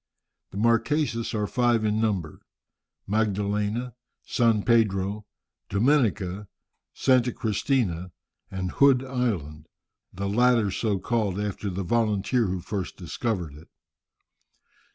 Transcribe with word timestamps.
The 0.49 0.57
Marquesas 0.57 1.35
are 1.35 1.45
five 1.45 1.85
in 1.85 2.01
number, 2.01 2.39
Magdalena, 3.05 3.93
San 4.23 4.63
Pedro, 4.63 5.27
Dominica, 5.69 6.47
Santa 6.91 7.31
Cristina, 7.31 8.11
and 8.49 8.71
Hood 8.71 9.03
Island, 9.05 9.67
the 10.11 10.27
latter 10.27 10.71
so 10.71 10.97
called 10.97 11.39
after 11.39 11.69
the 11.69 11.83
volunteer 11.83 12.47
who 12.47 12.61
first 12.61 12.97
discovered 12.97 13.53
it. 13.53 13.67